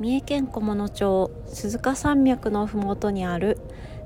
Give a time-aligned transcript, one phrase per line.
[0.00, 3.58] 三重県菰野町鈴鹿山脈のふもとにある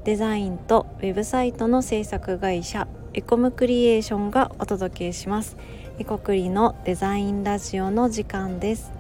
[0.05, 5.57] デザインとウェブサイトの制作会社エコムクリエーションがお届けします。
[5.99, 8.93] エコクリのデザインラジオの時間です。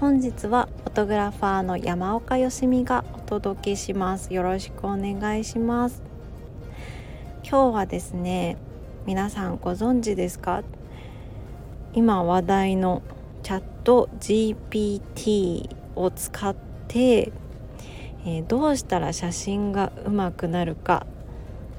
[0.00, 4.32] 本日はフォトグラファーの山岡よしみがお届けします。
[4.32, 6.02] よろしくお願いします。
[7.42, 8.56] 今日はですね
[9.04, 10.62] 皆さんご存知ですか？
[11.92, 13.02] 今話題の
[13.42, 16.54] チャット GPT を使っ
[16.88, 17.32] て、
[18.26, 21.06] えー、どうしたら写真がうまくなるか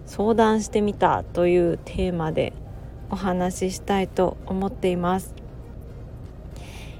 [0.05, 2.53] 相談してみたというテーマで
[3.09, 5.33] お話ししたいと思っています。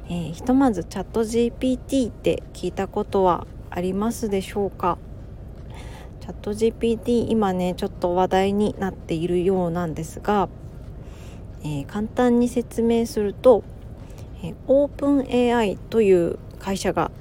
[0.08, 4.98] えー、ひとまずチャット GPT って聞いたことはありますでしょうか？
[6.22, 10.50] チャット GPT 今ねちょっと話題になっているようなんですが、
[11.64, 13.64] えー、簡単に説明すると、
[14.44, 17.12] えー、オープン AI という会社が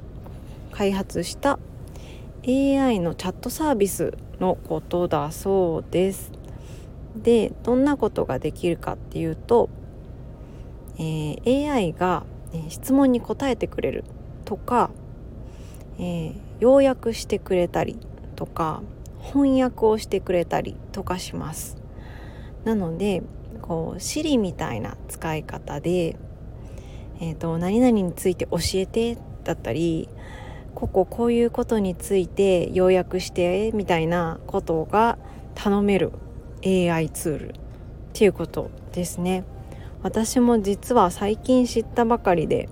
[0.72, 1.58] 開発した
[2.48, 6.32] AI のチャットサービスのことだそうです。
[7.14, 9.68] でどんなことができるかっていうと、
[10.96, 14.04] えー、AI が、え質問に答えてくれる
[14.46, 14.88] とか、
[15.98, 17.98] えー、要約してくれたり
[18.36, 18.80] とか
[19.20, 21.76] 翻訳をしてくれたりとかします。
[22.64, 23.22] なので
[23.60, 26.16] こう Siri みたいな使い方で、
[27.20, 30.08] えーと何々について教えてだったり
[30.74, 35.18] こここういうことについて要約してみたいなことが
[35.54, 36.12] 頼める
[36.64, 37.52] AI ツールっ
[38.12, 39.44] ていうことですね。
[40.02, 42.68] 私も実は最近知ったばかりで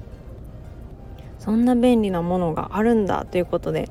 [1.38, 3.88] そんな便利なものがあるんだということで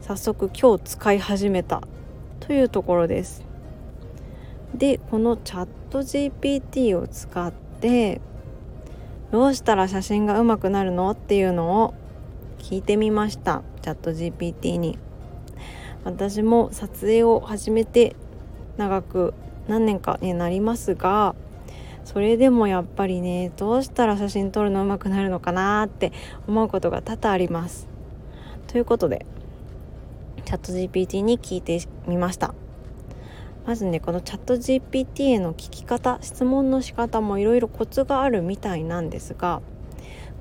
[0.00, 1.82] 早速今日使い始めた
[2.40, 3.44] というところです。
[4.74, 8.20] でこのチャット GPT を使って
[9.32, 11.94] どうしたら写真がうまくなるのっていうのを
[12.64, 13.62] 聞いてみました。
[13.82, 14.98] チャット GPT に。
[16.02, 18.16] 私も撮影を始めて
[18.78, 19.34] 長く
[19.68, 21.34] 何年かになりますが
[22.04, 26.10] それでもやっぱりねどうしたら写真撮るの上手くなるのかなって
[26.48, 27.86] 思うことが多々あります。
[28.66, 29.26] ということで
[30.46, 32.54] チャット GPT に聞いてみました。
[33.66, 39.60] まずねこのチャット GPT への聞き方質問の仕方もいろいろコツがあるみたいなんですが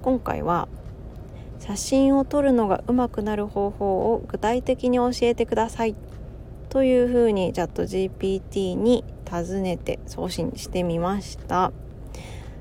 [0.02, 0.70] 今回は
[1.66, 5.96] 写真を撮るのが上手くなる方法を具体的に教えてください。
[6.68, 11.72] というふうにチャット GPT に尋ねて送信してみました。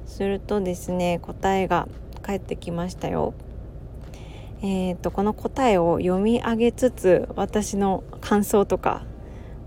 [0.06, 1.88] するとですね答えが
[2.22, 3.34] 返ってきましたよ。
[4.62, 9.02] えーと、この答えを読み上げつつ私の感想とか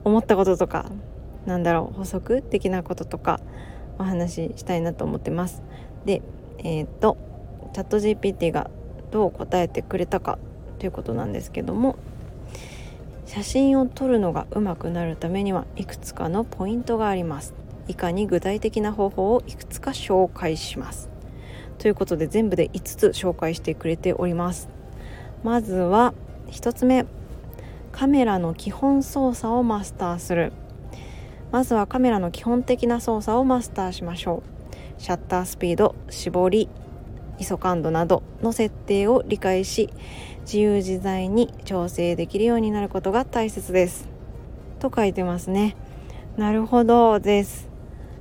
[0.05, 0.89] 思ったこととか
[1.45, 3.41] なんだろう補足的なこととか
[3.99, 5.61] お話ししたいなと思ってます。
[6.05, 6.21] で
[6.59, 7.17] えっ、ー、と
[7.73, 8.71] チャット GPT が
[9.15, 10.37] どう答えてくれたか
[10.77, 11.95] ということなんですけども
[13.25, 17.53] 写真を撮るのが上手くなるためにはいくつかのポイントがあります。
[17.87, 21.09] 以下に具体的な方法をいくつか紹介します。
[21.77, 24.67] ということで全部で5つ紹介してくれております。
[25.43, 26.13] まずは
[26.47, 27.05] 1つ目。
[27.93, 30.51] カメラの基本操作をマスターする。
[31.51, 34.43] まずはカメラの基本的な操作をマスターしましょ
[34.99, 35.01] う。
[35.01, 36.69] シャッタースピード絞り。
[37.39, 39.89] ISO 感度などの設定を理解し
[40.41, 44.07] 自由自在に調整できるようになることが大切です。
[44.79, 45.75] と書いてますね。
[46.37, 47.69] なるほどです。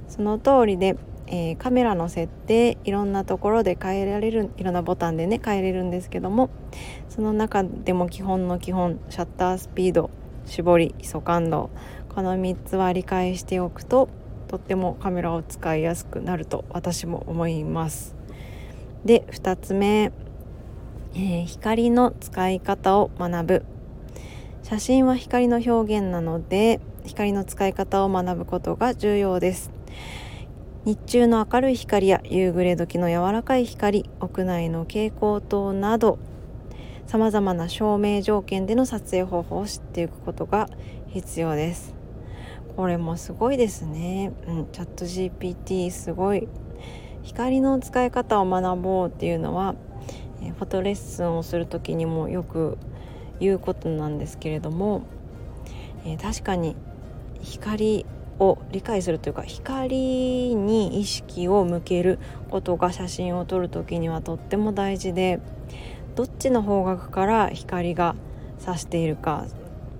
[0.08, 6.50] その通りで、えー、カメラの設定いろんなところで変えられるいろんなボタンでね変えれるんですけども
[7.08, 10.10] その中でも基本の基本シャッタースピード
[10.44, 11.70] 絞り ISO 感度
[12.14, 14.08] この3つは理解しておくと
[14.46, 18.14] とってもカメラを使いやすくなると私も思います。
[19.04, 20.12] で2つ目、
[21.14, 23.64] えー、光の使い方を学ぶ。
[24.62, 29.70] 写真は光の表現なので光の使い方を学ぶことが重要です。
[30.86, 36.18] 日中の明るい光や夕暮れ時の柔らかい光屋内の蛍光灯など
[37.06, 40.68] さまざまな照明条件での撮影方法を知っていくことが
[41.08, 41.94] 必要です。
[42.76, 46.48] これもすごいですね、うん、チャット GPT すごい。
[47.24, 49.74] 光の使い方を学ぼうっていうのは
[50.52, 52.78] フォトレッスンをする時にもよく
[53.40, 55.02] 言うことなんですけれども、
[56.04, 56.76] え、確かに
[57.40, 58.06] 光
[58.38, 62.18] を理解するというか光に意識を向ける
[62.50, 65.40] ことが写真を撮る時にはとっても大事で
[66.14, 68.16] どっちの方角から光が
[68.58, 69.46] 差しているか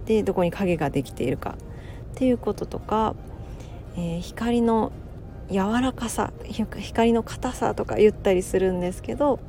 [0.07, 1.57] でどこに影ができているか
[2.13, 3.15] っていうこととか、
[3.97, 4.93] えー、光の
[5.51, 9.41] 柔らかさ光の硬さとか言ったりするんですけど、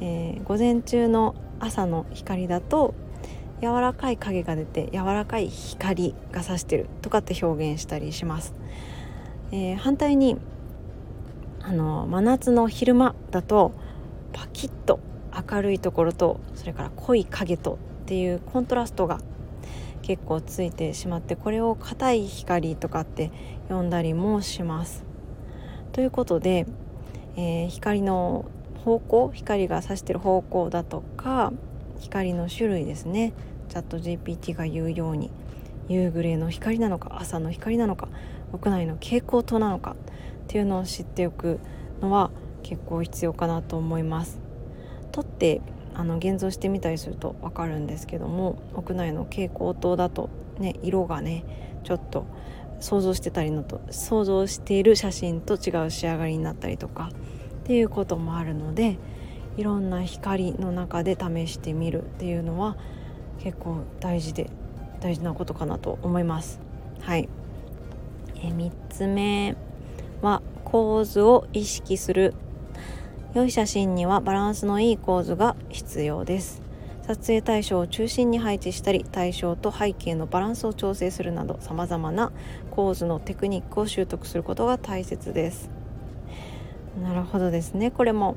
[0.00, 2.94] えー、午前中の朝の光だと
[3.60, 8.54] 柔らかい影が出て柔らかい光が差してるとかって表現したりします、
[9.52, 10.36] えー、反対に
[11.60, 13.72] あの真夏の昼間だと
[14.32, 14.98] パキッと
[15.50, 19.20] 明るいところとそれから濃い影とっていうコントラストが
[20.02, 23.30] 結構ついてしまってこれを硬い光とかって
[23.68, 25.11] 呼んだりもします。
[25.92, 26.66] ということで、
[27.36, 28.46] えー、光の
[28.84, 31.52] 方向光が差してる方向だとか
[32.00, 33.32] 光の種類ですね
[33.68, 35.30] チャット GPT が言うように
[35.88, 38.08] 夕暮れの光なのか朝の光なのか
[38.52, 39.94] 屋内の蛍光灯なのかっ
[40.48, 41.60] ていうのを知っておく
[42.00, 42.30] のは
[42.62, 44.38] 結構必要かなと思います。
[45.10, 45.60] 撮って
[45.94, 51.44] あの現像してみたりすると分かるんですけども屋内の蛍光灯だとね色がね
[51.84, 52.26] ちょっと
[52.82, 57.10] 想像してたりのと想像している写真と違う仕上がりになったりとか
[57.62, 58.98] っていうこともあるので
[59.56, 62.76] いろんな光の中で試してみるっていうのは
[63.38, 64.50] 結構大事で
[65.00, 66.60] 大事なことかなと思います。
[67.00, 67.28] はい、
[68.36, 69.56] え3つ目
[70.20, 72.34] は構図を意識する。
[73.34, 76.61] 良い写真にはバランスのいい構図が必要です。
[77.14, 82.32] 撮影対象を中心に配置したり対象と背景のバランスを調整するなどさまざまな
[82.70, 85.68] 構図のテクニックを習得することが大切です。
[87.02, 87.90] なるほどですね。
[87.90, 88.36] これも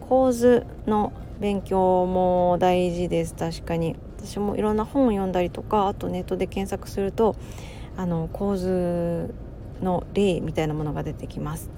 [0.00, 3.34] 構図の勉強も大事です。
[3.34, 3.96] 確かに。
[4.18, 7.34] 私もいろんな本を読んだりとかあとネットで検索すると
[7.96, 9.34] あの構図
[9.82, 11.68] の例みたいなものが出てきます。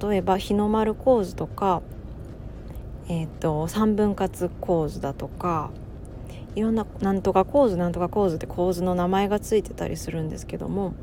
[0.00, 1.82] 例えば日の丸構図とか、
[3.08, 5.70] えーと、三分割構図だとか
[6.54, 10.94] いろんななんとか構図なんとか構図って構図の名前がついてたりするんですけども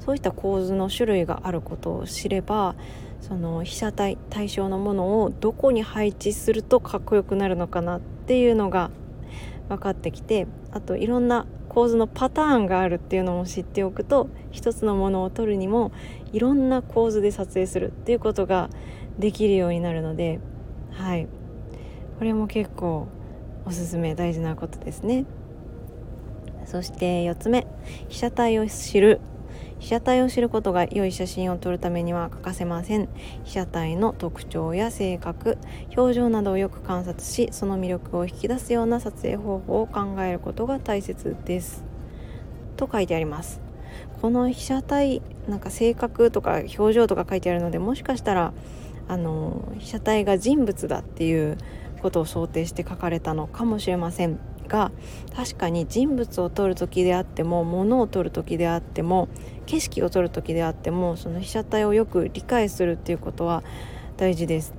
[0.00, 2.76] そういった構図の種類があることを知れば
[3.20, 8.90] その被写体対象のものをどこに配置するとかっこよくなるのかなっていうのが
[9.68, 15.92] 分かってきてあといろんな構図のパターンがあるっていうのも知っておくと一つのものを撮るにも
[16.32, 18.70] いろんな構図で撮影するっていうことが
[19.18, 20.38] できるようになるので
[20.96, 21.28] はい。
[22.18, 23.08] これも結構
[23.64, 25.26] おすすめ大事なことですね。
[26.64, 27.66] そして4つ目。
[28.08, 29.20] 被写体を知る。
[29.78, 33.08] 被写体を知ることが良い写真を撮るためには欠かせません。
[33.44, 35.58] 被写体の特徴や性格
[35.96, 41.84] 表情などをよく観察しその魅力を引き出すような撮影方法を考えることが大切です。
[42.76, 43.60] と書いてあります。
[44.22, 48.52] この被写体なんか性格とか表情とか書いてあるのでもしかしたら
[49.08, 51.58] あの被写体が人物だっていう
[52.02, 54.90] ことを想定して書かれたのかもしれませんが
[55.34, 59.28] 確かに人物を撮る時であっても物を撮る時であっても
[59.66, 63.62] 景色を撮る時であってもその被写体をよく理解するっていうことは
[64.16, 64.74] 大事です。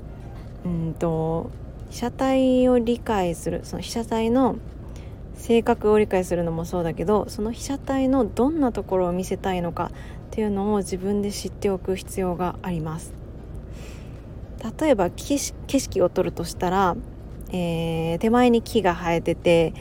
[0.66, 1.50] うんと
[1.90, 4.58] 被写体を理解するその被写体の
[5.36, 9.92] 性格を理解するのもそうだけどその被写体のどんなところを見せたいのか
[10.28, 13.27] っていうのを自分で知っておく必要があります。
[14.80, 16.95] 例えば景色を撮るとしたら
[17.51, 19.74] えー、手前に木が生えてて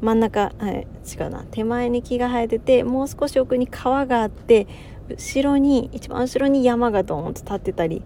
[0.00, 1.44] 真ん中、はい、違うな。
[1.50, 4.66] 手前に木が生えててもう少し奥に川があって
[5.08, 8.02] 後ろに一番後ろに山がドーンと立ってたり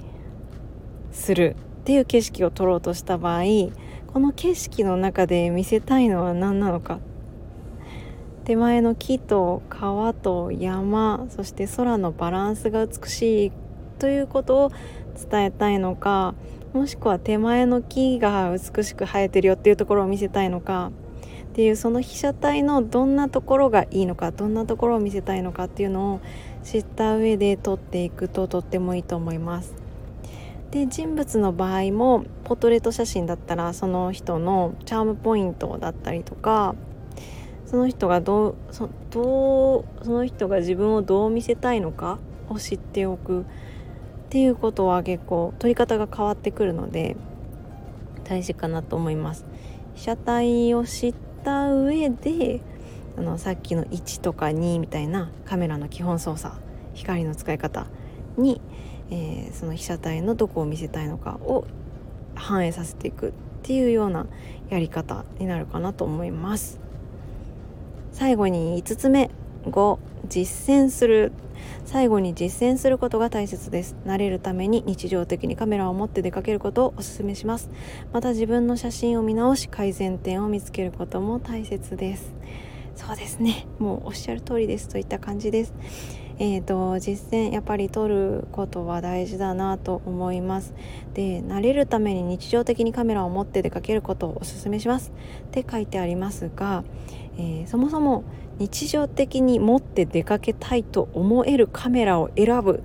[1.11, 3.43] するっていう景色を撮ろうとした場合
[4.13, 7.01] この景色の中で見せたいのは何なのか。
[8.45, 13.53] 手前の木と川と山そして空のバランスが美しい
[14.01, 14.73] ということを
[15.29, 16.35] 伝えたいのか
[16.73, 20.93] もしくは手前の木が美しく生えてるよっていうところを見せたいのか
[21.51, 26.21] っていうその被写体のどんなところがいいのかどんなところを見せたいのかっていうのを
[26.63, 29.75] 知った上で撮っていくととってもいいと思います。
[30.71, 36.77] で人物の場合もポトレート写真だったらその人のチャームポイントだったりとか
[37.67, 43.45] その人がどうそどうその人が自分をどう見せたいのかを知っておく
[44.31, 47.17] っていうことは結構撮り方が変わってくるので
[48.23, 49.45] 大事かなと思います。
[49.97, 52.61] 被写体を知った上で
[53.19, 56.55] あのさっきの1とか2みたいなカメラの基本操作
[56.95, 57.89] 光の使い方
[58.39, 58.61] に、
[59.11, 61.67] えー、その被写体のどこを見せたいのかを
[62.37, 63.33] 反映させていくっ
[63.65, 64.27] ていうような
[64.69, 66.79] やり方になるかなと思います。
[68.13, 69.29] 最後に5つ目
[69.65, 71.33] 5実践する。
[71.85, 73.97] 最後に実践することが大切です。
[74.07, 77.71] 慣れるために日常的にカメラを持って出かけることをお勧めします。
[78.13, 82.35] また自分の写真を見直し改善点を見つけることも大切です。
[82.95, 83.67] そうですね。
[83.79, 85.75] もうおっしゃる通りですといった感じです。
[86.43, 90.73] えーと、実践やっぱり取ることは大事だなと思います。
[91.13, 95.13] で慣れるために日常的にカメラを持って出かけることをおすすめします。
[95.49, 96.83] って書いてありますが、
[97.37, 98.25] えー、そもそも
[98.61, 102.83] 日常的に持って出かけたいと思えるカメラを選ぶ。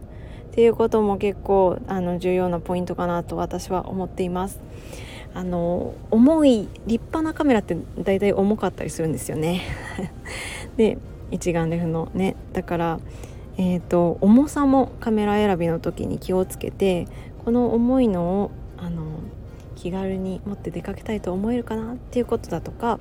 [0.52, 4.62] っていうことも結構あの重要なポイントかなと私は思っています。
[5.34, 9.64] あの重い立派なカメラって大体重かったりするんですよね。
[10.78, 10.98] で
[11.30, 12.38] 一眼レフのね。
[12.54, 13.00] だから
[13.58, 17.08] えーと、重さもカメラ選びの時に気をつけて
[17.46, 19.04] この重いのをあの
[19.76, 23.00] 気軽に持って出かけたいと思えるかなっていうことだとか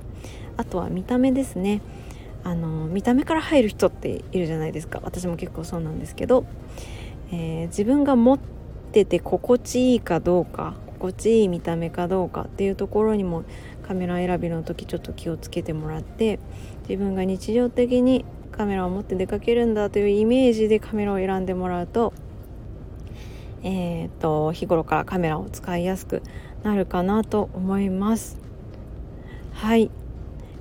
[0.55, 1.81] あとは見た目ですね。
[2.45, 5.01] あの見た目から入る人っているじゃないですか。
[5.03, 6.45] 私も結構そうなんですけど、
[7.31, 8.39] えー、自分が持っ
[8.91, 13.43] てて心地いいかどうか心地いい見た目かどうかっていうところにも
[13.81, 16.39] カメラ選びの時ちょっと気をつけてもらって
[16.87, 22.13] 自分が日常的にカメラを持って出かけるんだというイメージでカメラを選んでもらうと,、
[23.63, 26.21] えーと、日頃からカメラを使いやすく
[26.61, 28.39] なるかなと思います。
[29.51, 29.89] はい。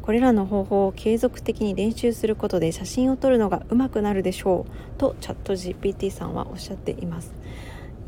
[0.04, 7.32] これらの方法を継続的に練習することで写真を撮るのが上手くなるでしょうとチャット GPT さんはおっしゃっています。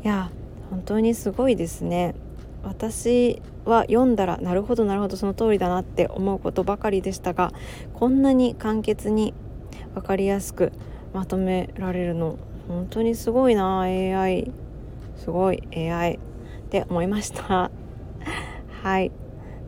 [0.03, 0.29] いや
[0.69, 2.13] 本当にすごいですね。
[2.61, 7.51] 私は読んだらなるほどなるほどその通りだなって思うことばかりでしたが
[7.95, 9.33] こんなに簡潔に
[9.95, 10.73] 分かりやすく
[11.15, 12.37] まとめられるの
[12.67, 14.51] 本当にすごいな AI
[15.15, 16.19] すごい AI っ
[16.69, 17.71] て思いました。
[18.83, 19.11] はい。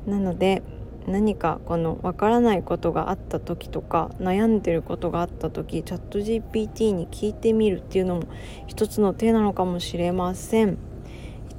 [0.05, 0.61] なので
[1.09, 8.23] 何かこの分からないことがあった時とか悩んでることがあった時チャット GPT に聞いてみるっていうのも
[8.67, 10.77] 一つの手なのかもしれません。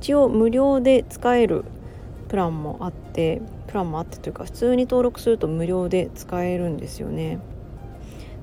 [0.01, 1.65] 一応無料で使える
[2.29, 7.39] プランもあってプランもあってというか普通に登録すると無料で使えるんですよね。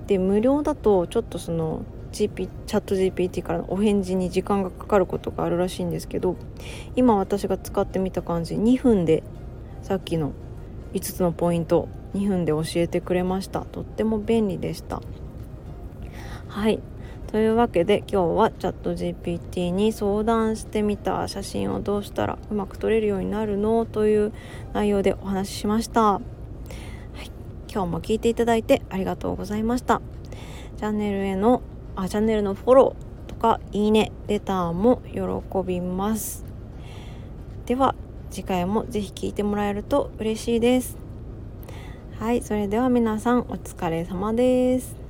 [0.06, 6.36] で無料だとちょっとその GP チャット GPT からのお返事に時間がかかることがあるらしいんですけど
[6.96, 9.24] 今私が使ってみた感じ2分で
[9.82, 10.32] さっきの
[10.98, 13.62] 5つのポイント2分で教えてくれました。
[13.62, 15.02] とっても便利でした。
[16.48, 16.80] はい。
[17.28, 23.86] というわけで今日はチャット GPT に相談してみた写真をどうしたらうまく撮れるようになるの？
[23.86, 24.34] という
[24.74, 26.14] 内容でお話ししました。
[26.14, 26.22] は
[27.22, 27.32] い。
[27.72, 30.02] 今日も聞いていただいてありがとうございました。
[30.78, 31.62] チャンネルへの
[31.96, 35.22] あチャンネルのフォローとかいいねレターも喜
[35.68, 36.46] びます。
[37.66, 37.94] では
[38.30, 40.98] 次回もぜひ聞いてもらえると嬉しいです。
[42.20, 45.07] はいそれでは皆さんお疲れ様です。